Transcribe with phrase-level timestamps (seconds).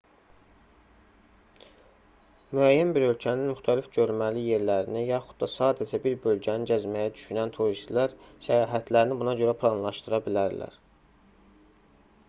[2.59, 8.17] müəyyən bir ölkənin müxtəlif görməli yerlərini yaxud da sadəcə bir bölgəni gəzməyi düşünən turistlər
[8.49, 10.83] səyahətlərini buna görə planlaşdıra bilərlər